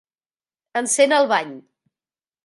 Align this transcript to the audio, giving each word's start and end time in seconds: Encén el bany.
Encén 0.79 1.13
el 1.17 1.27
bany. 1.33 1.51